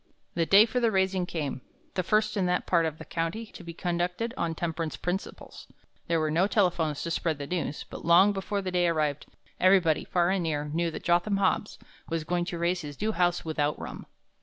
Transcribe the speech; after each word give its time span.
"The 0.33 0.47
day 0.47 0.65
for 0.65 0.79
the 0.79 0.89
raising 0.89 1.27
came, 1.27 1.61
the 1.93 2.01
first 2.01 2.35
in 2.35 2.47
that 2.47 2.65
part 2.65 2.87
of 2.87 2.97
the 2.97 3.05
country 3.05 3.45
to 3.53 3.63
be 3.63 3.71
conducted 3.75 4.33
on 4.35 4.55
temperance 4.55 4.97
principles. 4.97 5.67
There 6.07 6.19
were 6.19 6.31
no 6.31 6.47
telephones 6.47 7.03
to 7.03 7.11
spread 7.11 7.37
the 7.37 7.45
news, 7.45 7.85
but 7.87 8.03
long 8.03 8.33
before 8.33 8.63
the 8.63 8.71
day 8.71 8.87
arrived, 8.87 9.27
everybody, 9.59 10.03
far 10.03 10.31
and 10.31 10.41
near, 10.41 10.65
knew 10.65 10.89
that 10.89 11.03
Jotham 11.03 11.37
Hobbs 11.37 11.77
was 12.09 12.23
going 12.23 12.45
to 12.45 12.57
raise 12.57 12.81
his 12.81 12.99
new 12.99 13.11
house 13.11 13.45
without 13.45 13.77
rum. 13.77 14.07